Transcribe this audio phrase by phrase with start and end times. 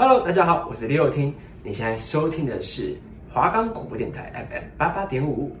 [0.00, 1.34] Hello，大家好，我是李友听。
[1.64, 2.96] 你现在收听的是
[3.32, 5.56] 华冈广播电台 FM 八八点五。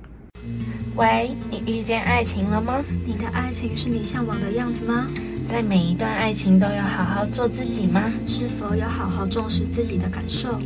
[0.94, 2.80] 喂，你遇见爱情了吗？
[3.04, 5.08] 你的爱情是你向往的样子吗？
[5.44, 8.00] 在每一段爱情都要好好做自己吗？
[8.28, 10.56] 是否有好好重视自己的感受，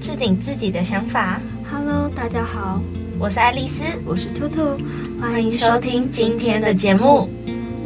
[0.00, 1.38] 置顶自己的想法
[1.70, 2.80] ？Hello，大家好，
[3.18, 4.78] 我是爱丽丝，我是兔兔，
[5.20, 7.28] 欢迎收听今天的节目。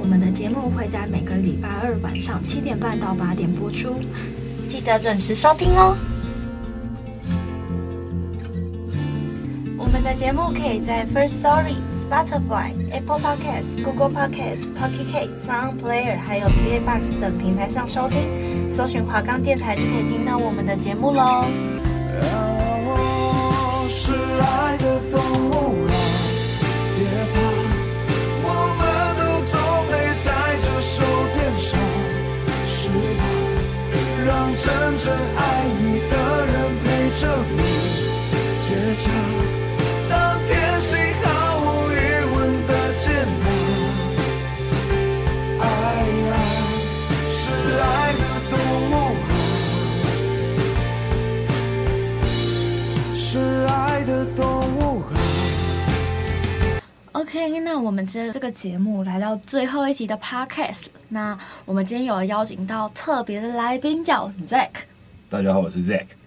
[0.00, 3.96] 我们的节目会在每个礼拜二晚上七点半到八点播出。
[4.68, 5.96] 记得准时收听哦！
[9.76, 21.44] 我们的节目可以在 First Story、Spotify、Apple Podcasts、Google Podcasts、Pocket Casts、Sound Player 还有 KKBOX 等平台上收听，搜寻华冈电台就可以听到我们的节目喽。
[24.04, 25.81] 真
[57.12, 60.86] OK，那我们这这个节目来到最后一集的 Podcast。
[61.08, 64.70] 那我们今天有邀请到特别的来宾，叫 Zack。
[65.30, 66.21] 大家好，我是 Zack。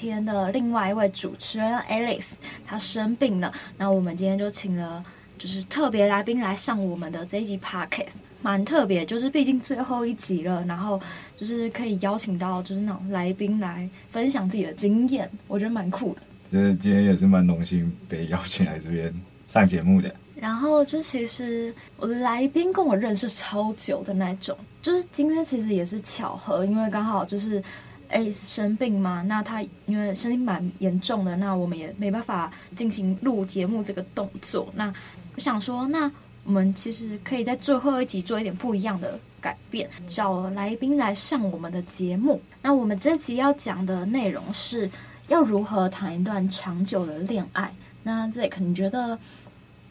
[0.00, 2.28] 今天的另外一位主持人 Alice，
[2.64, 3.52] 她生病了。
[3.76, 5.04] 那我们今天就请了
[5.36, 10.98] 就是特别来宾来上我们的这一集 Podcast，蛮特别，就是毕竟最后一集了，然后
[11.36, 16.22] 就是可以邀请到就是那种来宾来分享自己的经验，我觉得蛮酷的。
[16.50, 19.14] 就是今天也是蛮荣幸被邀请来这边
[19.48, 20.10] 上节目的。
[20.34, 27.62] 然后就其实我的来宾跟我认识超久的那种，就是今天其实也是巧合，因为刚好就是
[28.10, 34.68] 哎生病嘛，那他因为生病蛮严重的，那我们也没办法进行录节目这个动作。
[34.74, 34.92] 那
[35.34, 36.10] 我想说，那
[36.44, 42.40] 我们其实可以在最后一集做一点不一样的改变，找来宾来上我们的节目。
[42.60, 44.90] 那我们这集要讲的内容是
[45.28, 47.72] 要如何谈一段长久的恋爱。
[48.02, 49.18] 那这可能觉得。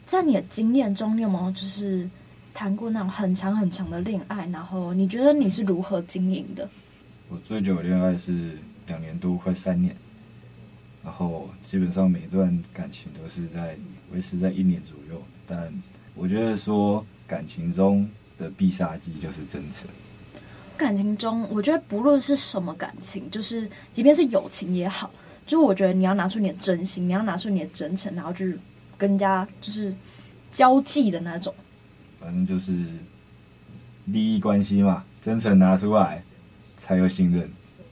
[0.06, 2.10] 在你的经验中，你有没有就是
[2.52, 4.48] 谈过那种很长很长的恋爱？
[4.48, 6.68] 然后你觉得你是如何经营的？
[7.30, 8.58] 我最久的恋爱是
[8.88, 9.96] 两年多，快三年。
[11.04, 13.78] 然后基本上每段感情都是在
[14.12, 15.22] 维持在一年左右。
[15.48, 15.72] 但
[16.16, 19.88] 我觉得说感情中的必杀技就是真诚。
[20.78, 25.10] 感情中，我觉得不论是什么感情，就是即便是友情也好，
[25.46, 28.58] 就我觉得你要拿出你的真心，你要拿出你的真诚，然后去。
[28.98, 29.96] 跟人家就是
[30.52, 31.56] 交际的那种，
[32.20, 32.74] 反正就是
[34.08, 36.22] 利益关系嘛，真诚拿出来
[36.80, 37.48] 才有信任。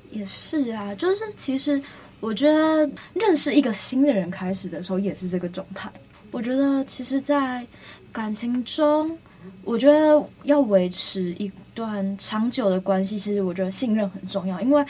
[0.09, 1.79] 也是啊，就是其实
[2.19, 5.91] 我觉得认识一个新的人开始的时候也是这个状态。
[6.31, 7.67] 我觉得其实，在
[8.11, 9.15] 感情中，
[9.63, 14.59] 我觉得要维持一段长久的关系，其实我觉得信任很重要。
[14.61, 14.83] 因为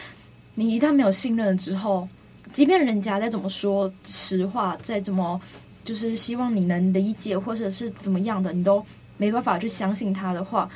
[0.55, 2.07] 你一旦没有信任了之后，
[2.53, 5.41] 即便人家再怎么说实话，再怎么。
[5.85, 8.85] 就是希望你能理解，或者是怎么样的，你都
[9.15, 10.69] 没办法去相信他的话，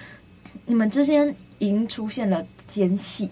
[0.66, 3.30] 你们之间已经出现了间隙，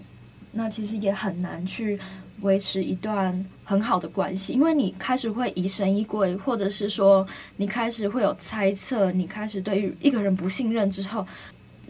[0.52, 1.98] 那其实也很难去
[2.42, 7.26] 维持一段很好的关系，因为你开始会疑神疑鬼，或者是说
[7.56, 11.26] 你开始会有猜测，你开始对于一个人不信任之后，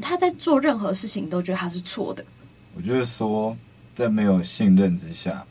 [0.00, 2.24] 他在做任何事情你都觉得他是错的。
[2.74, 3.54] 我觉得说
[3.94, 5.44] 在没有信任之下，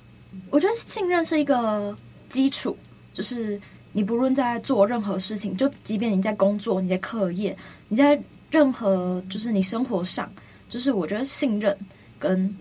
[0.49, 1.95] 我觉得信任是一个
[2.29, 2.75] 基础，
[3.13, 3.61] 就是。
[3.91, 7.57] 你不论在做任何事情，就即便你在工作、你在课业、
[7.87, 8.17] 你在
[8.51, 10.31] 任何就是你生活上，
[10.69, 11.75] 就是我觉得信任
[12.19, 12.55] 跟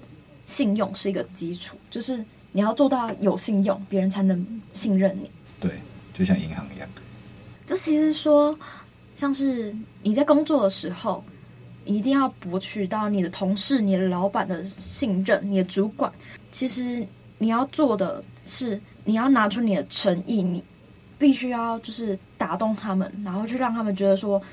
[0.46, 5.30] 信用是一个基础，就是你要做到有信用，别人才能信任你。
[5.60, 5.72] 对，
[6.14, 6.88] 就像银行一样。
[7.66, 8.58] 就其实说，
[9.14, 11.22] 像是你在工作的时候，
[11.84, 16.10] 一定要博取到你的同事、你的老板的信任，你的主管。
[16.50, 20.64] 其实你要做的是，你要拿出你的诚意，你。
[21.20, 24.46] 必须要就是打动他们，然后去让他们觉得说，哎，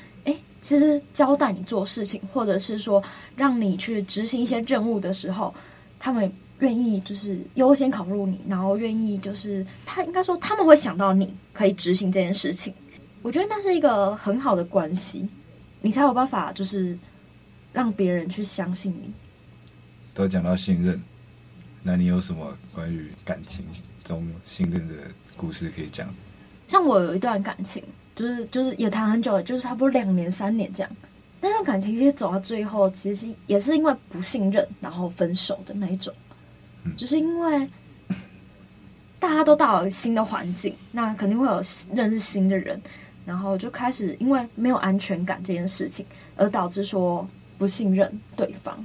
[0.66, 3.02] 其实交代你做事情，或者是说
[3.36, 5.54] 让你去执行一些任务的时候，
[6.00, 12.74] 他们愿意就是优先考虑你，然后愿意就是他应该说他们会想到你可以执行这件事情。
[13.22, 15.30] 我觉得那是一个很好的关系，
[15.82, 16.98] 你才有办法就是
[17.72, 19.14] 让别人去相信你。
[20.16, 21.00] 都讲到信任，
[21.84, 23.64] 那你有什么关于感情
[24.04, 24.96] 中信任的
[25.38, 26.12] 故事可以讲？
[26.68, 27.84] 像我有一段感情，
[28.16, 30.92] 就是就是也谈很久了，就是差不多两年三年这样。
[31.42, 36.14] 那段感情其实走到最后，其实也是因为不信任，然后分手的那一种。
[36.84, 37.70] 嗯，就是因为
[39.20, 41.62] 大家都到了新的环境，那肯定会有
[41.94, 42.82] 认识新的人，
[43.26, 47.28] 然后就开始因为没有安全感这件事情，而导致说
[47.58, 48.84] 不信任对方。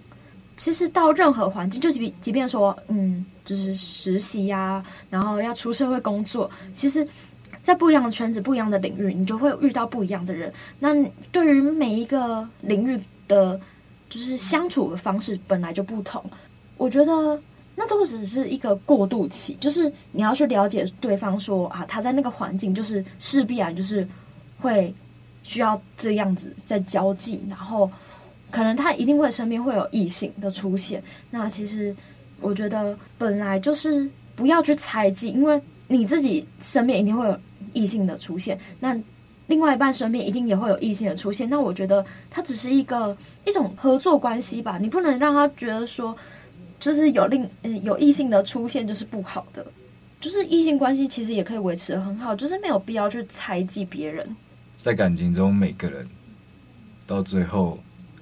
[0.57, 7.07] 其实到任何环境，就即便即便说，嗯，就是实习呀、啊，然后要出社会工作，其实，
[7.63, 10.53] 在不一样的圈子、不一样的领域，你就会遇到不一样的人。
[10.79, 10.95] 那
[11.33, 12.99] 对于每一个领域
[13.29, 13.61] 的，
[14.09, 16.23] 就是相处的方式本来就不同。
[16.77, 17.41] 我觉得
[17.77, 24.07] 那都只是一个过渡期，就是你要去了解对方说，说啊，他在那个环境就是势必然就是
[24.59, 24.95] 会
[25.43, 27.91] 需要这样子在交际，然后。
[28.53, 31.95] 可能他一定会身边会有异性的出现，那其实
[32.41, 37.41] 我觉得本来就是不要去猜忌，因为你自己身边一定会有
[37.73, 38.97] 异性的出现，那
[39.47, 41.49] 另外一半身边一定也会有异性的出现。
[41.49, 46.17] 那我觉得它只是一个一种合作关系吧，你不能让他觉得说
[46.79, 49.67] 就是有另嗯有异性的出现就是不好的，
[50.21, 54.37] 就是异性关系其实也可以维持的很好，就是没有必要去猜忌别人。
[54.79, 56.09] 在感情中，每个人
[57.07, 57.79] 到最后。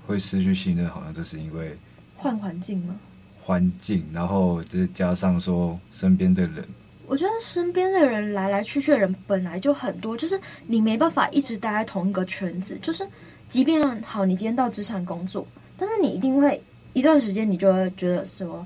[0.09, 1.77] 会失去信任，好像就是因为
[2.17, 2.97] 换环境吗？
[3.45, 6.65] 环境，然后再加上说身边的人。
[7.09, 12.79] 我觉得身边的人来来去去的人本来就很多，就是你没办法一直待在同一个圈子。
[12.81, 13.07] 就是
[13.49, 15.47] 即便好，你今天到职场工作，
[15.77, 16.63] 但是你一定会
[16.93, 18.65] 一段时间，你就会觉得说，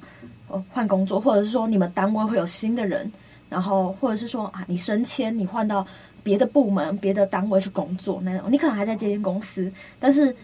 [0.49, 3.11] 哦，换工作，或者是说你们单位会有新的人，
[3.49, 5.87] 然后或者是说啊，你升迁，你换到
[6.23, 10.35] 别的部门、别的单位去工作那种，你可能还在这间公司，但是。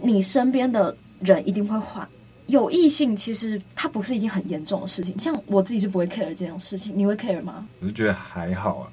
[0.00, 2.08] 你身边的人一定会换，
[2.48, 5.18] 有异性其实它不是一件很严重的事情。
[5.18, 7.66] 像我自己是不会 care 这种事情，你会 care 吗？
[7.80, 8.90] 我就觉得还好啊，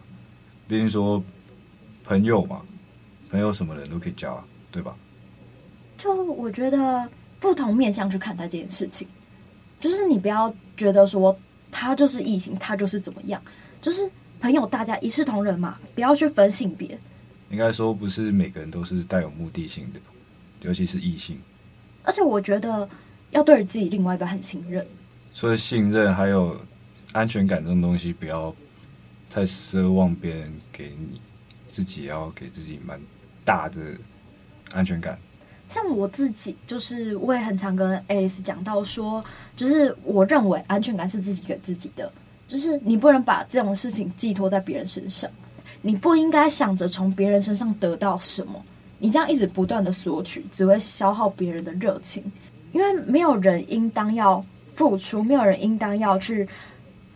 [0.68, 1.22] 毕竟说
[2.04, 2.62] 朋友嘛，
[3.30, 4.96] 朋友什么人都可以交啊，对吧？
[5.98, 7.10] 就我觉得
[7.40, 9.07] 不同面向去看待这件事情，
[9.80, 11.36] 就是你不要觉得说
[11.72, 13.42] 他就是异性，他就是怎么样，
[13.81, 14.10] 就是
[14.40, 16.98] 朋友大家一视同仁嘛，不要去分性别。
[17.50, 20.00] 应该说不是每个人都是带有目的性的。
[20.62, 21.38] 尤其是异性，
[22.01, 22.90] 而且我觉得
[23.36, 24.86] 要对自己另外一半很信任。
[25.34, 26.58] 所以信任还有
[27.12, 28.56] 安全感这种东西，不要
[29.30, 31.20] 太奢望别人给你，
[31.70, 33.00] 自己也要给自己蛮
[33.44, 33.82] 大的
[34.72, 35.20] 安全感。
[35.68, 39.22] 像我自己，就是我也很常跟 Alice 讲到说，
[39.58, 42.10] 就是我认为安全感是自己给自己的，
[42.48, 45.30] 就是你不能把这种事情寄托在别人身上，
[45.82, 48.64] 你不应该想着从别人身上得到什么。
[48.98, 52.24] 你这样一直不断的索取，只会消耗别人的热情，
[52.75, 56.45] 因为没有人应当要付出，没有人应当要去，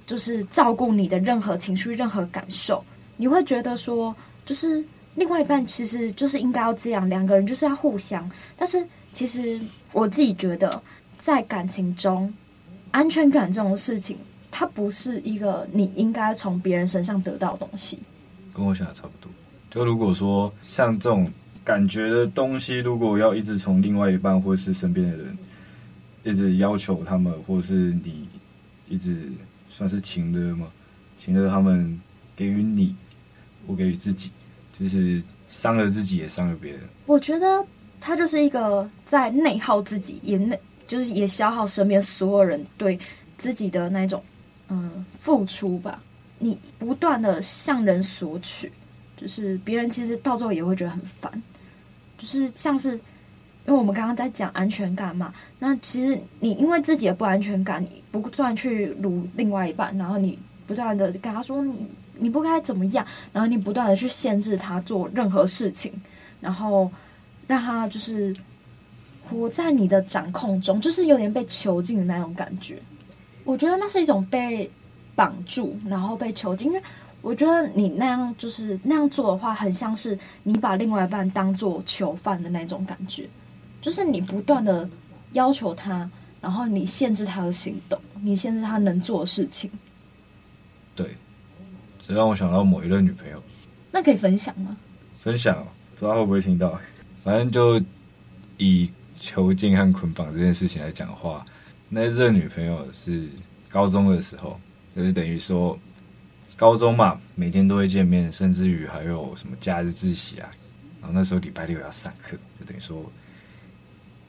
[0.08, 2.82] 就是照顾你的任何情绪、任何感受。
[3.18, 4.16] 你会觉得说，
[4.46, 4.82] 就是
[5.16, 8.32] 另外一半其实就是应该要这样，两个人就是要互相。
[8.56, 9.60] 但是其实
[9.92, 10.82] 我自己觉得，
[11.18, 12.34] 在感情中，
[12.92, 14.18] 安全感这种事情，
[14.50, 18.00] 它不是一个你应该从别人身上得到的东西。
[18.54, 19.30] 跟我想的差不多。
[19.70, 21.30] 就如果说像这种。
[21.62, 25.38] 感觉的东西，如果要一直从另外一半或是身边的人
[26.30, 28.28] 一直要求他们，或是你
[28.88, 29.30] 一直
[29.70, 30.68] 算是情勒吗？
[31.18, 32.00] 情勒他们
[32.36, 32.96] 给予你，
[33.66, 34.32] 我给予自己，
[34.80, 36.82] 就是伤了自己也伤了别人。
[37.08, 37.66] 我觉得
[38.00, 42.98] 他就是一个在内耗自己，也内就是也消耗身边所有人对
[43.38, 44.24] 自己的那种
[44.68, 46.02] 嗯付出吧。
[46.38, 48.72] 你不断的向人索取，
[49.18, 51.44] 就是别人其实到最后也会觉得很烦。
[52.18, 53.00] 就是像是，
[53.66, 61.86] 因为我们刚刚在讲安全感嘛，那其实你因为自己的不安全感，你不断去撸另外一半，然后你不断的跟他说你
[62.18, 65.94] 你不该怎么样，然后你不断的去限制他做任何事情，
[66.42, 66.90] 然后
[67.46, 68.36] 让他就是
[69.30, 72.80] 活在你的掌控中，就是有点被囚禁的那种感觉。
[73.44, 74.70] 我觉得那是一种被
[75.16, 76.82] 绑住，然后被囚禁，因为。
[77.22, 83.28] 我觉得你那样就是那样做的话，很像是你把另外一半当做囚犯的那种感觉，
[83.82, 84.88] 就是你不断的
[85.34, 86.10] 要求他，
[86.42, 89.70] 然后你限制他的行动，你限制他能做的事情。
[90.96, 91.16] 对，
[92.02, 93.42] 这让我想到某一任女朋友。
[93.92, 94.78] 那可以分享吗？
[95.20, 95.66] 分享，
[96.00, 96.80] 不知道会不会听到。
[97.24, 97.82] 反正就
[98.58, 101.46] 以囚禁和捆绑这件事情来讲的话，
[101.90, 103.28] 那任女朋友是
[103.70, 104.60] 高中的时候，
[104.96, 105.78] 就是等于说。
[106.56, 110.52] 高中嘛，每天都会见面，甚至于还有什么假日自习啊。
[111.00, 113.02] 然后那时候礼拜六要上课，就等于说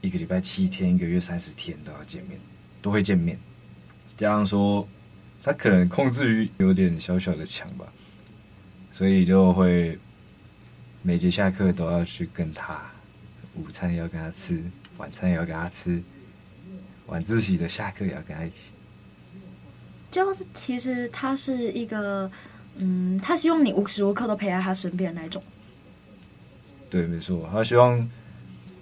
[0.00, 2.38] 一个礼拜七天，一个月三十天都要见面，
[2.80, 3.38] 都会见面。
[4.16, 4.87] 加上说
[5.42, 7.87] 他可能控制欲有点小小的强吧，
[8.92, 9.99] 所以就会
[11.02, 12.80] 每节下课都要去跟他，
[13.54, 14.62] 午餐也要跟他吃，
[14.99, 16.02] 晚餐也要跟他吃，
[17.07, 18.73] 晚自习的下课也要跟他一起。
[20.11, 22.30] 就是其实他是一个，
[22.76, 25.42] 嗯，他希望你无时无刻都陪在他身边的那种。
[26.90, 28.11] 对，没错，他希望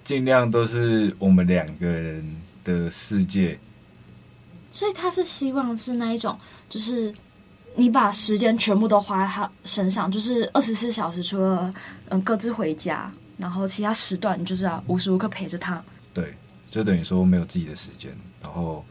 [0.09, 2.25] 尽量都是我们两个人
[2.65, 3.59] 的世界。
[4.71, 6.35] 所以他是希望是那一种，
[6.67, 7.15] 就是
[7.75, 11.75] 你把时间全部都花在他身上，就是二十四小时，除了
[12.09, 15.85] 嗯各自回家，然后其他时段你就是要无时无刻陪着他。
[16.15, 16.35] 对，
[16.71, 18.11] 就等于说没有自己的时间，
[18.43, 18.83] 然后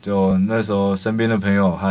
[0.00, 1.88] 就那时候身边的朋友和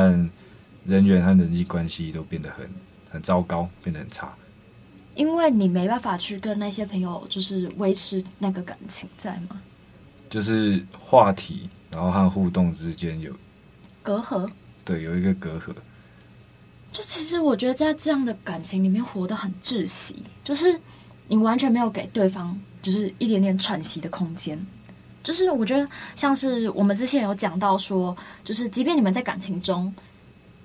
[0.86, 2.66] 人员和人际关系都变得很
[3.12, 4.34] 很糟糕，变得很差。
[5.16, 9.62] 因为你没办法去跟那些朋友就是维持那个感情在吗？
[10.30, 11.70] 就是话题。
[11.92, 13.34] 然后和互动之间有
[14.04, 14.48] 隔阂，
[14.86, 15.74] 对，有一个隔阂。
[16.92, 20.80] 就其实我觉得在这样的感情里面活得很窒息，就是
[21.28, 24.64] 你完全没有给对方就是一点点喘息的空间。
[25.24, 29.92] 就是我觉得像是我们之前有讲到说，就是即便你们在感情中，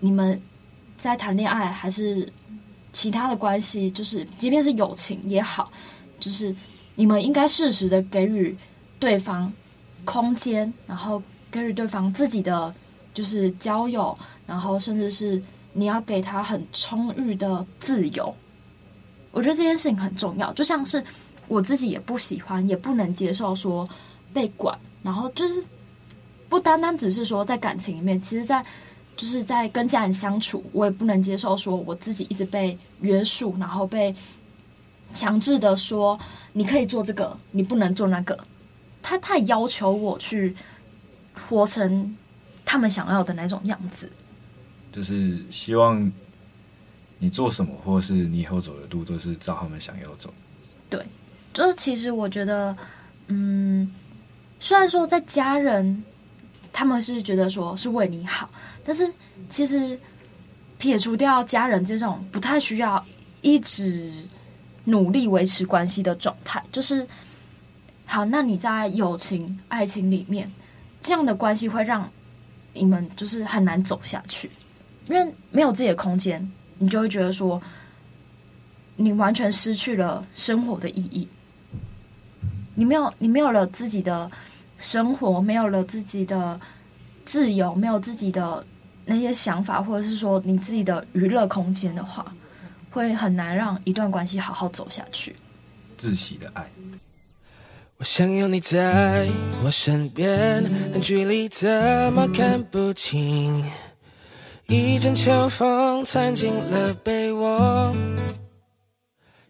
[0.01, 0.39] 你们
[0.99, 2.31] 在谈恋爱还是
[2.95, 5.71] 其他的关系，就是即便是友情也好，
[6.19, 6.57] 就是
[6.95, 8.57] 你们应该适时的给予
[8.99, 9.53] 对方。
[10.07, 12.75] 空间，然后给予对方自己的
[13.15, 14.15] 就是交友，
[14.47, 18.37] 然后甚至是你要给他很充裕的自由。
[19.33, 21.03] 我觉得这件事情很重要，就像是
[21.49, 23.89] 我自己也不喜欢，也不能接受说
[24.35, 25.65] 被管，然后就是
[26.51, 28.63] 不单单只是说在感情里面，其实在
[29.17, 34.15] 就是在跟家人相处，我也不能接受说我自己一直被约束，然后被
[35.13, 36.19] 强制的说
[36.53, 38.39] 你可以做这个，你不能做那个。
[39.01, 40.57] 他太要求我去
[41.49, 42.17] 活成
[42.65, 44.11] 他们想要的那种样子，
[44.93, 46.11] 就是希望
[47.19, 50.33] 你做什么，或是你以后走的路，都是照他们想要走。
[50.89, 51.05] 对，
[51.53, 52.77] 就是其实我觉得，
[53.29, 53.93] 嗯，
[54.59, 56.03] 虽然说在家人
[56.75, 58.51] 他们是觉得说是为你好，
[58.85, 59.11] 但是
[59.49, 59.99] 其实
[60.77, 63.03] 撇除掉家人这种不太需要
[63.41, 64.13] 一直
[64.85, 67.07] 努力维持关系的状态，就是。
[68.07, 70.49] 好，那你在友情、爱情里面，
[71.01, 72.09] 这样的关系会让
[72.75, 74.51] 你们就是很难走下去，
[75.09, 77.61] 因为没有自己的空间，你就会觉得说，
[78.97, 81.27] 你完全失去了生活的意义。
[82.75, 84.31] 你没有，你没有了自己的
[84.85, 86.61] 生活，没有了自己的
[87.25, 88.63] 自由，没有自己的
[89.07, 92.31] 那些想法，或者是说你自己的娱乐空间的话，
[92.91, 95.35] 会很难让一段关系好好走下去。
[95.99, 96.63] 窒息的爱。
[97.97, 99.27] 我想有你在
[99.65, 100.63] 我身边，
[100.93, 101.67] 但距离怎
[102.13, 103.65] 么看不清。
[104.67, 107.97] 一阵秋风窜进了被窝，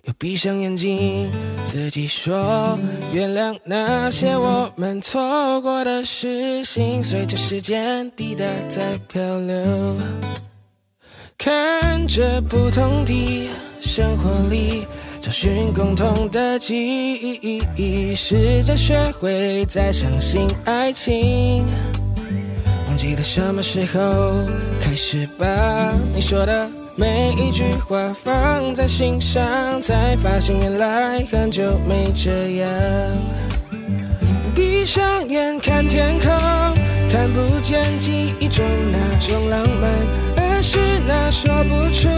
[0.05, 1.31] 又闭上眼睛，
[1.65, 2.79] 自己说
[3.13, 9.97] 原谅那些我们错过的事，情随着时间滴答在漂流，
[11.39, 13.49] 看着不同的
[13.81, 14.87] 生活里。
[15.23, 16.77] 找寻共同的记
[17.75, 21.65] 忆，试着学会再相信爱情。
[22.87, 24.01] 忘记了什么时候
[24.83, 32.71] 开始把你说的每一句话放在心上，才发现原来很久没这样。
[34.55, 36.31] 闭上眼看天空，
[37.11, 39.91] 看不见记忆中那种浪漫，
[40.37, 42.09] 而是那说不出。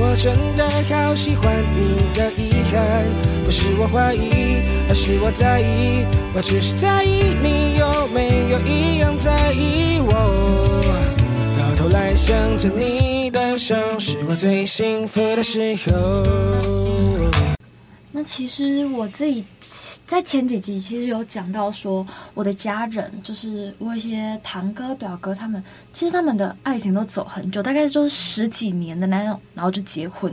[0.00, 3.04] 我真的好喜欢你的遗憾，
[3.44, 6.04] 不是我怀疑，而是我在意。
[6.34, 10.82] 我只是在意你有没有一样在意我。
[11.56, 15.92] 到头来想着你的手，是我最幸福的时候。
[18.10, 19.44] 那其实我自己
[20.04, 22.04] 在前几集其实有讲到说，
[22.34, 30.32] 我的家人就是我一些堂哥表哥他们，其实他们的爱情都走很久，大概就是十几年的那种，然后就结婚，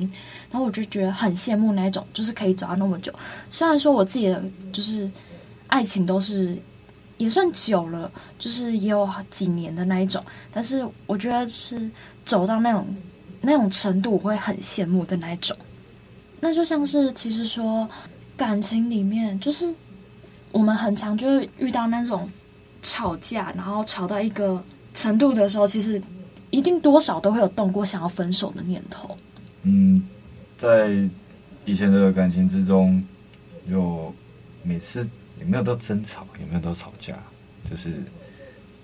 [0.49, 3.13] 然后我就觉得很羡慕那一种，就是可以走到那么久。
[3.51, 4.43] 虽然说我自己的
[4.73, 5.09] 就是
[5.67, 6.57] 爱情都是
[7.17, 11.87] 也算久了，就是也有几年的那一种，但是我觉得是
[12.25, 12.87] 走到那种
[13.41, 15.55] 那种程度，我会很羡慕的那一种。
[16.39, 17.89] 那就像是，其实说
[18.37, 19.73] 感情里面，就是
[20.51, 22.29] 我们很常就会遇到那种
[22.81, 26.01] 吵架，然后吵到一个程度的时候，其实
[26.49, 29.17] 一定多少都会有动过想要分手的念头。
[29.63, 30.01] 嗯，
[30.57, 30.89] 在
[31.65, 33.03] 以前的感情之中，
[33.67, 34.13] 有
[34.63, 35.07] 每次
[35.41, 37.13] 有没有都争吵，有没有都吵架，
[37.69, 37.91] 就是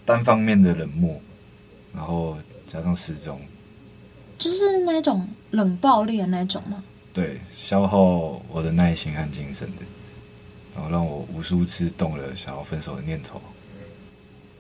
[0.03, 1.19] 单方面的冷漠，
[1.93, 3.39] 然后加上失踪，
[4.37, 6.83] 就是那种冷暴力的那种吗？
[7.13, 9.83] 对，消耗我的耐心和精神的，
[10.75, 13.41] 然后让我无数次动了想要分手的念头。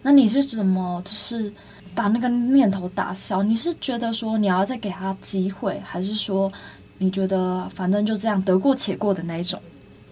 [0.01, 1.51] 那你是怎么就是
[1.93, 3.43] 把那个念头打消？
[3.43, 6.51] 你是觉得说你要再给他机会，还是说
[6.97, 9.61] 你觉得反正就这样得过且过的那一种？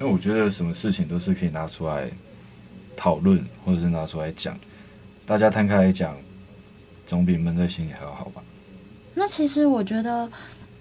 [0.02, 2.10] 因为我觉得什么事情都是可以拿出来
[2.98, 4.58] 讨论，或者是拿出来讲，
[5.26, 6.18] 大家摊开来讲，
[7.06, 8.42] 总比闷在心里还要好吧？
[9.14, 10.30] 那其实我觉得。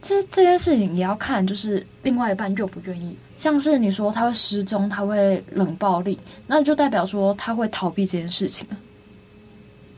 [0.05, 3.17] 这这件事情也要看，就是另外一半愿不愿意。
[3.37, 8.67] 像是你说他会失踪，他会冷暴力，那就代表说他会逃避这件事情。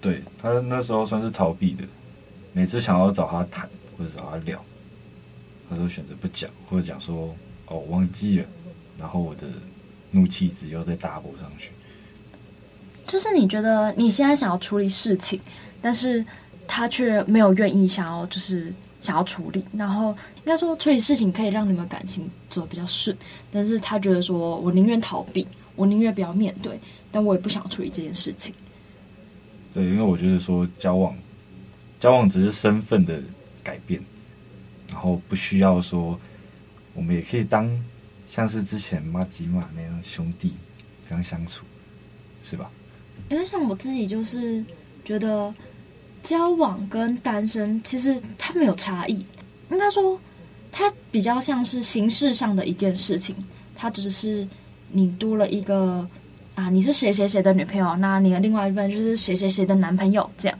[0.02, 1.84] 对，他那时候算是逃避的，
[2.52, 4.62] 每次想要找他谈或者找他聊，
[5.70, 7.34] 他都选择不讲，或者讲说
[7.68, 8.46] 哦忘记了，
[8.98, 9.46] 然后我的
[10.10, 11.70] 怒气值又再 double 上去。
[13.06, 15.40] 就是你觉得你现在想要处理事情，
[15.80, 16.22] 但是
[16.66, 18.74] 他却没有愿意想要，就是。
[19.00, 23.14] 想要处理，然后应该说处理事情可以让你们感情走得比较顺，
[23.52, 26.80] 但是他觉得说我宁愿逃避，我宁愿不要面对，
[27.12, 28.54] 但我也不想处理这件事情。
[29.74, 31.14] 对，因为我觉得说交往，
[32.00, 33.20] 交往只是身份的
[33.62, 34.00] 改变，
[34.88, 36.18] 然后不需要说
[36.94, 37.70] 我们也可以当
[38.26, 40.54] 像是之前马吉马那样兄弟
[41.06, 41.66] 这样相处，
[42.42, 42.70] 是吧？
[43.28, 44.64] 因为像我自己就是
[45.04, 45.54] 觉得。
[46.24, 49.24] 交往跟单身其实它没有差异，
[49.70, 50.18] 应该说
[50.72, 53.36] 它比较像是形式上的一件事情，
[53.76, 54.48] 它只是
[54.88, 56.04] 你多了一个
[56.54, 60.58] 啊，你是谁谁谁的女朋友，那你的另外一半就是谁谁谁的男朋友这样。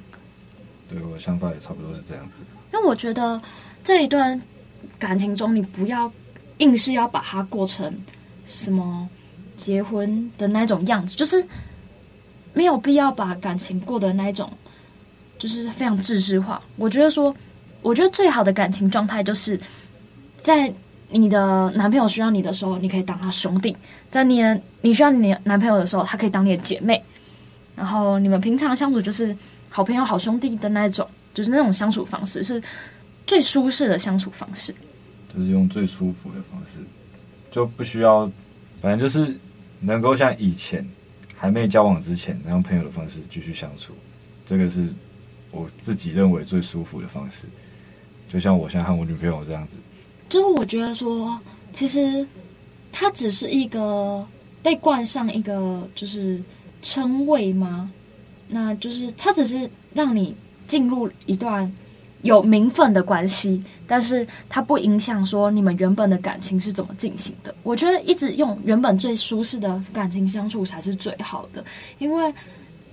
[0.91, 2.43] 对，我的想法也差不多是这样子。
[2.71, 3.41] 那我觉得
[3.83, 4.41] 这一段
[4.99, 6.13] 感情中，你不要
[6.59, 7.91] 硬是要把它过成
[8.45, 9.09] 什么
[9.57, 11.43] 结婚的那种样子，就是
[12.53, 14.53] 没有必要把感情过的那种。
[15.45, 16.59] 就是非常自私化。
[16.77, 17.37] 我觉得说，
[17.83, 19.61] 我觉得最好的感情状态就是
[20.41, 20.73] 在
[21.11, 23.71] 你的男朋友需要你的时候，你可以当他兄弟；
[24.11, 24.43] 在你
[24.81, 27.03] 你需要你男朋友的时候，他可以当你的姐妹。
[27.77, 29.37] 然后你们平常相处就是
[29.69, 32.63] 好朋友、好兄弟的那种，就是那种相处方式是
[33.27, 34.75] 最舒适的相处方式。
[35.35, 36.79] 就是用最舒服的方式，
[37.51, 38.25] 就不需要，
[38.81, 39.37] 反正就是
[39.81, 40.83] 能够像以前
[41.37, 43.93] 还没交往之前那样朋友的方式继续相处。
[44.47, 44.89] 这个是。
[45.55, 47.47] 我自己认为最舒服的方式，
[48.29, 49.79] 就像我现在和我女朋友这样子。
[50.29, 51.39] 就是我觉得说，
[51.73, 52.27] 其实
[52.91, 54.27] 它只是一个
[54.65, 56.43] 被冠上一个就是
[56.83, 57.89] 称谓吗？
[58.49, 60.35] 那就是它只是让你
[60.67, 61.73] 进入一段
[62.23, 67.55] 有名分的关系，但是它不影响说你们原本的感情是怎么进行的。
[67.63, 71.65] 我觉得一直用原本最舒适的感情相处才是最好的，
[71.99, 72.35] 因为。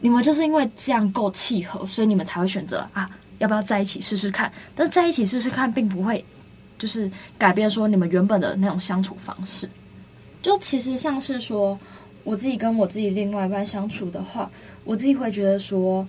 [0.02, 4.52] 你们就是因为这样够契合，所以你们才会选择啊，要不要在一起试试看？
[4.76, 6.26] 但是在一起试试看，并不会
[6.80, 9.70] 就是改变说你们原本的那种相处方式。
[10.42, 11.78] 就其实像是说，
[12.24, 14.50] 我自己跟我自己另外一半相处的话，
[14.84, 16.04] 我自己会觉得说，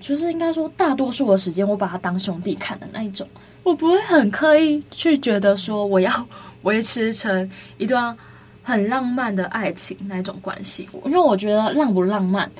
[0.00, 3.28] 就是应该说大多数的时间，我把他当兄弟看的那一种，
[3.62, 6.10] 我不会很刻意去觉得说我要
[6.62, 8.16] 维持成一段
[8.62, 12.50] 很浪漫的爱情那一种关系，因为我觉得浪不浪漫。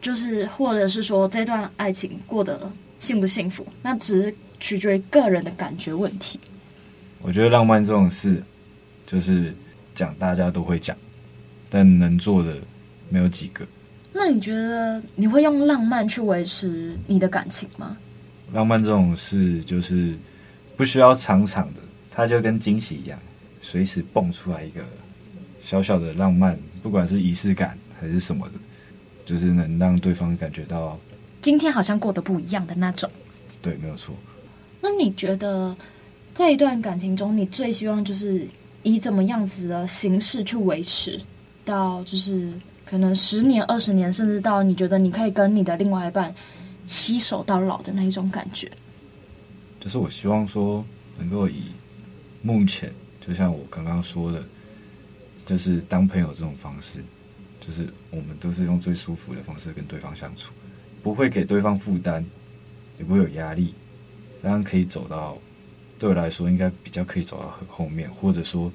[0.00, 6.40] 就是，或者是说这段爱情过得幸不幸福，那只是取决于个人的感觉问题。
[7.20, 8.42] 我觉得浪漫这种事，
[9.04, 9.54] 就是
[9.94, 10.96] 讲大家都会讲，
[11.68, 12.56] 但能做的
[13.10, 13.66] 没有几个。
[14.12, 17.96] 那你觉得你会用浪漫去维持你的感情吗？
[18.52, 20.14] 浪漫这种事就是
[20.76, 23.18] 不需要常常的，它就跟惊喜一样，
[23.60, 24.80] 随时蹦出来一个
[25.62, 28.54] 小小的浪漫，不管是仪式感还是什么的。
[29.30, 30.98] 就是能让对方感觉到
[31.40, 33.08] 今天好像过得不一样的那种。
[33.62, 34.12] 对，没有错。
[34.80, 35.76] 那你觉得
[36.34, 38.44] 在一段感情中，你最希望就是
[38.82, 41.16] 以怎么样子的形式去维持，
[41.64, 42.52] 到就是
[42.84, 46.34] 可能十年、二十年，甚至到你觉得你可以跟你的另外一半
[46.88, 48.68] 携手到老的那一种感觉？
[49.78, 50.84] 就是我希望说，
[51.16, 51.66] 能够以
[52.42, 52.92] 目前
[53.24, 54.42] 就像我刚刚说的，
[55.46, 57.00] 就是当朋友这种方式。
[57.60, 60.52] 就是我们都是用最舒服的方式跟对方相处，
[61.02, 62.24] 不会给对方负担，
[62.98, 63.74] 也不会有压力，
[64.42, 65.36] 这样可以走到
[65.98, 68.72] 对我来说应该比较可以走到很后面，或者说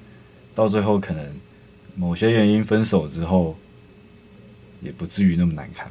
[0.54, 1.34] 到最后可能
[1.96, 3.56] 某些原因分手之后，
[4.80, 5.90] 也不至于那么难看。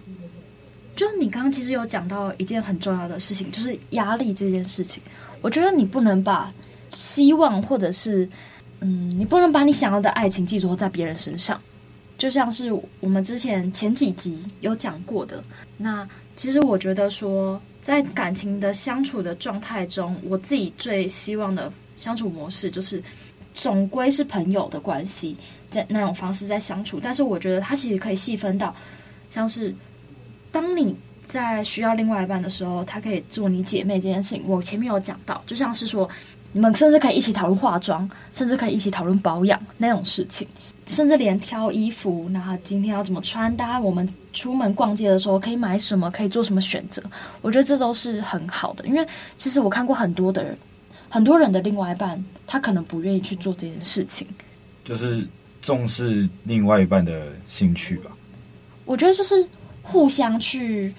[0.95, 5.03] 就是你刚刚其实有讲到一件很重要的事情，就是压力这件事情。
[5.41, 6.51] 我觉得你不能把
[6.89, 8.27] 希望或者是
[8.79, 11.61] 嗯，你不能把你想要的爱情寄托在别人身上。
[12.17, 15.43] 就像是我们之前前几集有讲过的，
[15.77, 23.03] 那其实我觉得说，在感情的相处的状态中，我自己最希望的相处模式就是，
[23.53, 25.35] 总归是朋友的关系，
[25.69, 26.99] 在那种方式在相处。
[27.01, 28.73] 但是我觉得它其实可以细分到，
[29.29, 29.73] 像是
[30.51, 30.95] 当你
[31.27, 34.43] 在需要另外一半的时候，他可以做你姐妹这件事情。
[34.45, 36.09] 我前面有讲到，就像是说，
[36.53, 40.47] 你们甚至可以一起讨论化妆，甚至可以一起讨论保养那种事情，
[40.87, 47.01] 甚至连挑衣服，那今天要怎么穿搭，我们出门逛街的时候可以买什么，可以做什么选择。
[47.41, 50.57] 我觉得这都是很好的，因为其实我看过很多的人，
[51.09, 54.27] 很多人的另外一半，他可能不愿意去做这件事情，
[54.83, 55.27] 就是
[55.61, 58.11] 重视另外一半的兴趣吧。
[58.85, 59.47] 我觉得就是
[59.81, 60.93] 互相去。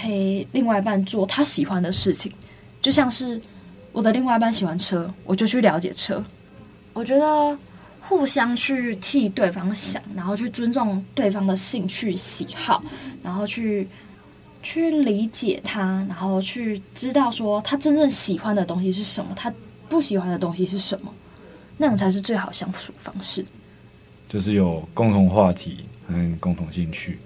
[0.00, 2.30] 陪另外一半做他喜欢的事情，
[2.80, 3.42] 就像是
[3.90, 6.24] 我的另外一半喜欢车，我就去了解车。
[6.92, 7.58] 我觉得
[8.08, 12.82] 互相去替对方想，然后去尊重对方的兴趣喜好，
[13.22, 13.86] 然后去
[14.62, 19.52] 去理解他，然后去知道说他真正喜欢的东西是什么，他
[19.90, 21.12] 不喜欢的东西是什么，
[21.76, 23.44] 那种才是最好相处方式。
[24.26, 27.18] 就是有共同话题和共同兴趣。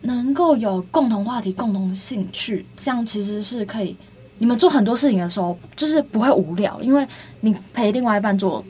[0.00, 3.96] 能够有共同话题、共同兴趣，这样其实是可以。
[4.38, 7.04] 你们做很多事情的时候，就是不会无聊，因为
[7.40, 8.64] 你陪另外一半做，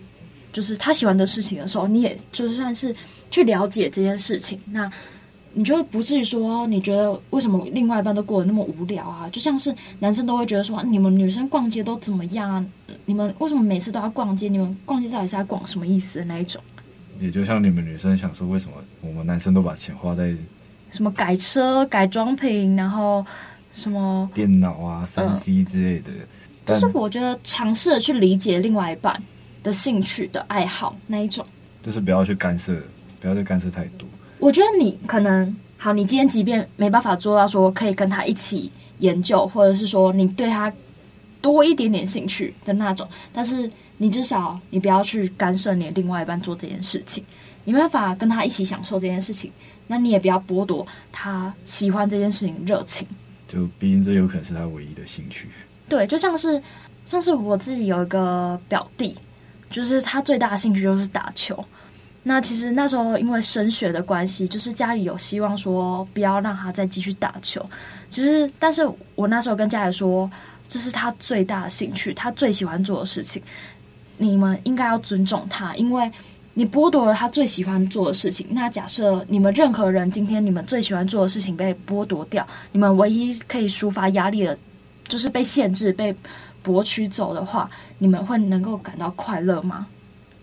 [0.58, 2.92] 就是他喜欢的事情的时候，你也就算是
[3.30, 4.90] 去了解这件事情，那
[5.52, 9.28] 你就不至于说，你觉得为什么另外一半都过得那么无聊啊？
[9.30, 12.66] 就像是男生都会觉得说，你们女生逛街都怎么样啊？
[13.04, 14.48] 你们为什么每次都要逛街？
[14.48, 16.60] 你们逛街到底是在逛什么意思的那一种？
[17.20, 20.34] 也就像你们女生想说，为什么我们男生都把钱花在。
[20.90, 23.24] 什么改车、改装品，然后
[23.72, 26.10] 什么电脑啊、三 C 之类的，
[26.66, 29.22] 就是我觉得尝试的去理解另外一半
[29.62, 31.44] 的兴趣的爱好那一种，
[31.82, 32.76] 就是不要去干涉，
[33.20, 34.08] 不要去干涉太多。
[34.38, 40.72] 我觉得你可能好，你今天即便没办法做到说可以跟他一起研究，或者是说你对他
[41.40, 47.24] 多一点点兴趣的那种，但是你至少你不要去干涉你的另外一半做这件事情，
[47.64, 49.50] 你没办法跟他一起享受这件事情。
[49.90, 53.08] 那你也不要剥夺他喜欢这件事情热情，
[53.48, 55.48] 就毕竟这有可能是他唯一的兴趣。
[55.88, 56.62] 对，就像是
[57.06, 59.16] 像是我自己有一个表弟，
[59.70, 61.64] 就是他最大的兴趣就是打球。
[62.22, 67.64] 那其实那时候因为升学的关系，就是家里有希望说不要让他再继续打球。
[68.10, 70.30] 其实，但是我那时候跟家里说，
[70.68, 73.42] 这是他最大的兴趣，他最喜欢做的事情，
[74.16, 76.10] 你们应该要尊重他，因为。
[76.54, 78.44] 你剥夺了他最喜欢做的事情。
[78.50, 84.58] 那假设你们任何人今天你们最喜欢做的事情被剥夺掉，你们唯一可以抒发压力的，
[85.06, 86.12] 就是被限制、被
[86.68, 89.86] 博取走的话，你们会能够感到快乐吗？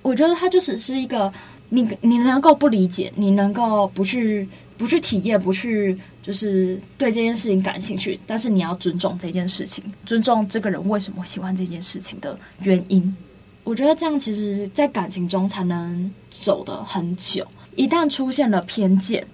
[0.01, 1.31] 我觉得他就只是一个
[1.69, 13.15] 你，你能够不理解，你能够不去不去体验，不去就是对这件事情感兴趣，但是你要尊重这件事情，尊重这个人为什么喜欢这件事情的原因。
[13.63, 17.45] 我觉得这样其实，在感情中才能走得很久。
[17.75, 19.25] 一旦出现了偏见，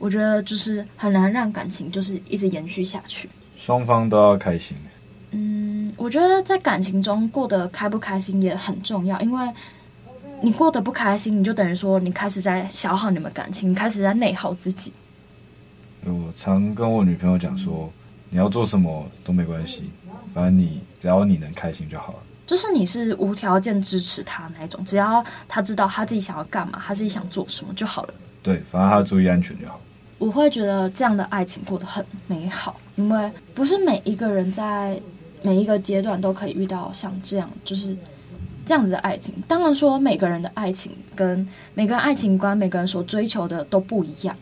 [0.00, 3.28] 我觉得就是很难让感情就是一直延续下去。
[3.56, 4.76] 双方都要开心。
[5.30, 9.52] 嗯，我觉得在感情中过得开不开心也很重要，因为
[10.40, 14.92] 你过得不开心，你就等于说你开始在消耗你们感情，你开始在内耗自己。
[16.04, 17.92] 我常跟我女朋友讲说，
[18.30, 19.90] 你要做什么都没关系，
[20.32, 22.18] 反正你只要你能开心就好了。
[22.46, 28.14] 就是你是无条件支持他那一种，只要他知道他自己想要干嘛，他自己想做什么就好了。
[28.42, 29.78] 对，反正他注意安全就好。
[30.16, 34.98] 我会觉得这样的爱情过得很美好，因为不是每一个人在
[35.42, 37.96] 每一个阶段都可以遇到像这样，就是
[38.64, 39.34] 这样子的爱情。
[39.46, 44.36] 当然说每个人的爱情跟每个人爱情观，每个人所追求的都不一样，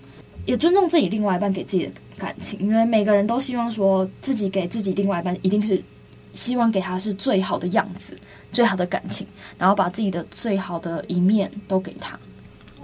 [0.44, 5.82] 也尊重自己另外一半给自己的感情，因为每个人都希望说自己给自己另外一半一定是。
[6.34, 8.14] 希望给他是最好的样子，
[8.52, 12.20] 最好的感情，然后把自己的最好的一面都给他。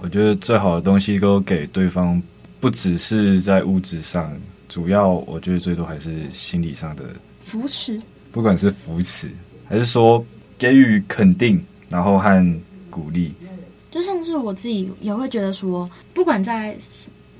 [0.01, 2.19] 我觉得最好的东西都给对方，
[2.59, 4.35] 不只是在物质上，
[4.67, 7.03] 主要我觉得最多还是心理上的
[7.43, 8.01] 扶持。
[8.31, 9.29] 不管是扶持，
[9.69, 10.25] 还是说
[10.57, 13.31] 给予肯定，然后和鼓励。
[13.91, 16.75] 就像是我自己也会觉得说，不管在。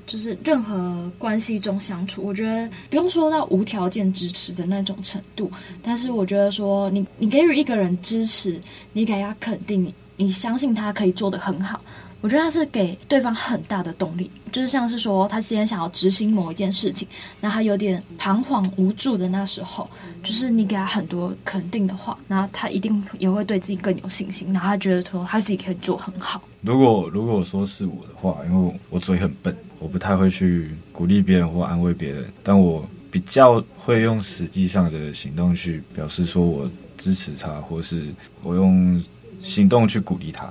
[0.06, 5.50] 就是任何关系中相处，我觉得不用说到无条件支持的那种程度，
[5.82, 8.60] 但是我觉得说你你给予一个人支持，
[8.92, 11.80] 你给他肯定，你你相信他可以做得很好，
[12.24, 14.30] 我觉得他是给对方很大的动力。
[14.50, 17.06] 就是像是说他今天想要执行某一件事情，
[17.38, 19.86] 那他有点彷徨无助的那时候，
[20.22, 26.40] 就是你给他很多肯定的话，那他一定也会对自己更有信心，然后他觉得说他自己可以做很好。
[26.62, 29.54] 如果如果说是我的话，因为我嘴很笨。
[29.80, 38.06] 我不太会去鼓励别人或安慰别人，但我比较会用实际上的行动去表示说我支持他，或是
[38.42, 39.02] 我用
[39.42, 40.50] 行动去鼓励他。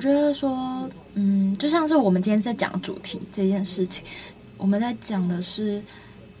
[0.00, 4.02] 我觉得说，嗯，就像是我们今天在讲主题这件事情，
[4.56, 5.82] 我们在讲的是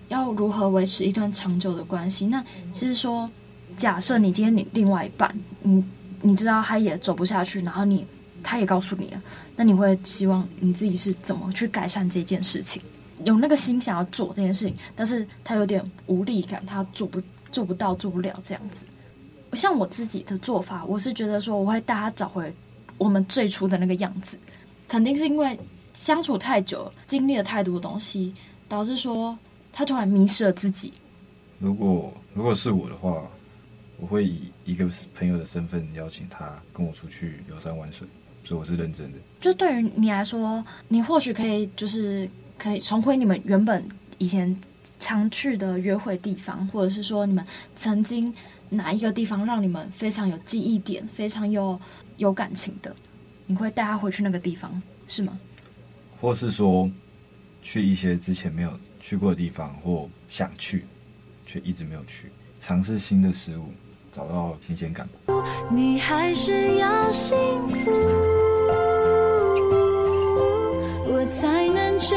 [0.08, 2.26] 要如何维持一段长久的关系？
[2.26, 2.42] 那
[2.72, 3.28] 其实说，
[3.76, 5.84] 假设你今天你另外一半，你
[6.22, 8.06] 你知道他也走不下去，然后你
[8.42, 9.20] 他也告诉你了，
[9.56, 12.80] 那你会希望你自己是怎么去改善这件事情？
[13.24, 17.20] 有那个心想要做这件事情，但是他有点无力感，他做不
[17.52, 18.86] 做不到，做不了这样子。
[19.52, 22.50] 像我自己的做法，我是觉得说，我会带他找回
[23.00, 24.38] 我们最初的那个样子，
[24.86, 25.58] 肯定是因为
[25.94, 28.34] 相处太久，经历了太多的东西，
[28.68, 29.36] 导致说
[29.72, 30.92] 他突然迷失了自己。
[31.58, 33.26] 如果如果是我的话，
[33.96, 38.06] 我会以一个朋友的身份邀请他跟我出去游山玩水，
[38.44, 39.18] 所以我是认真的。
[39.40, 43.82] 就对于你来说，你或许可以就是可以重回你们原本
[44.18, 44.54] 以前
[44.98, 47.42] 常去的约会地方，或者是说你们
[47.74, 48.34] 曾经。
[48.70, 51.78] 哪一个地方让你们非常有记忆点、非常有
[52.18, 52.94] 有感情的？
[53.46, 55.36] 你会带他回去那个地方，是吗？
[56.20, 56.88] 或是说，
[57.60, 60.84] 去一些之前没有去过的地方，或想去
[61.44, 62.30] 却一直没有去，
[62.60, 63.72] 尝试新的事物，
[64.12, 65.08] 找到新鲜感。
[65.68, 67.90] 你还是要幸福，
[71.06, 72.16] 我才能确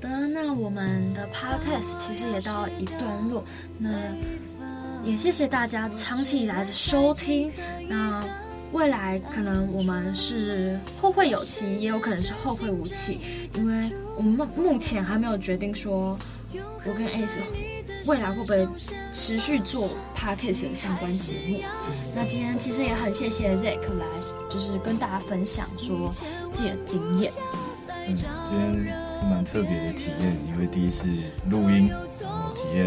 [0.00, 3.44] 的，那我们的 podcast 其实也到一段落，
[3.78, 3.90] 那
[5.04, 7.52] 也谢谢大家长期以来的收听。
[7.88, 8.22] 那
[8.72, 13.20] 未来可能我们是后会有期，也有可能是后会无期，
[13.54, 16.18] 因为我们目前还没有决定说，
[16.84, 17.40] 我跟 Ace。
[18.06, 18.66] 未来会不会
[19.12, 21.58] 持续做 Podcast 的相关节目？
[22.16, 24.06] 那今天其实也很谢谢 Zack 来，
[24.48, 26.10] 就是跟大家分享说
[26.52, 27.30] 自己的经验。
[27.88, 31.08] 嗯，今天是蛮特别的体验，因为第一次
[31.46, 31.88] 录音，
[32.20, 32.86] 然后体验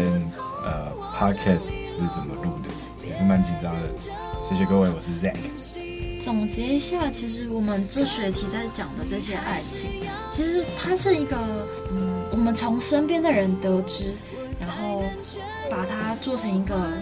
[0.64, 2.70] 呃 Podcast 是怎么录的，
[3.06, 3.82] 也是蛮紧张的。
[4.48, 5.36] 谢谢各位，我是 Zack。
[6.24, 9.90] 总结一下，其实我们这学期在讲的这些爱情，
[10.30, 11.36] 其实它是一个，
[11.90, 14.14] 嗯，我们从身边的人得知。
[14.60, 15.02] 然后
[15.68, 16.92] 把它做成一个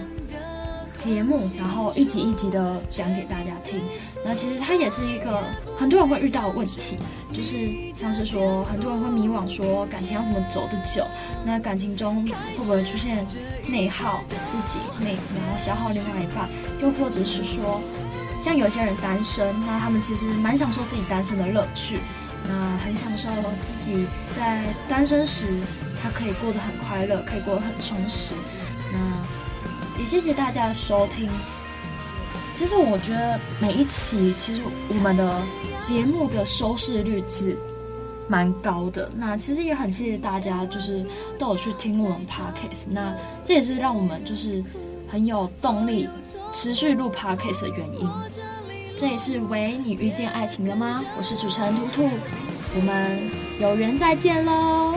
[1.00, 3.80] 节目，然后一集一集的讲给大家听。
[4.22, 5.42] 那其实它也是一个
[5.78, 6.98] 很多人会遇到的问题，
[7.32, 7.56] 就是
[7.94, 11.06] 像是说很多人会迷惘，说感情要怎么走得久？
[11.42, 13.26] 那感情中会不会出现
[13.66, 16.46] 内耗自己内，然后消耗另外一半？
[16.82, 17.80] 又或者是说，
[18.38, 22.00] 像有些人单身，那他们其实蛮享受自己单身的乐趣，
[22.46, 23.30] 那很享受
[23.62, 24.04] 自己
[24.36, 25.48] 在单身时。
[26.02, 28.32] 他可以过得很快乐，可以过得很充实。
[28.90, 28.98] 那
[30.00, 31.28] 也谢谢大家的收听。
[32.54, 35.42] 其实我觉得每一期，其实我们的
[35.78, 37.58] 节目的收视率其实
[38.26, 39.10] 蛮高的。
[39.14, 41.04] 那其实也很谢谢大家，就是
[41.38, 42.88] 都有去听我们 Podcast。
[42.90, 44.64] 那这也是让我们就是
[45.06, 46.08] 很有动力
[46.50, 48.08] 持续录 Podcast 的原因。
[48.96, 51.04] 这也是喂，你遇见爱情了吗？
[51.18, 52.08] 我是主持人兔兔，
[52.74, 54.96] 我们有缘再见喽。